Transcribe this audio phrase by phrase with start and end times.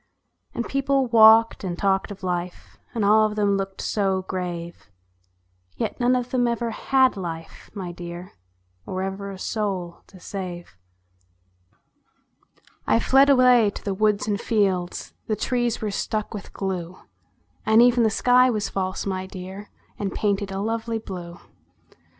[0.55, 4.89] And people walked and talked of life, And all of them looked so grave;
[5.77, 8.31] Yet none of them ever had life, my dear,
[8.87, 10.75] Or ever a soul to save.
[12.87, 16.97] I fled away to the woods and fields; The trees were stuck with glue;
[17.63, 21.37] And even the sky was false, my dear, And painted a lovely blue.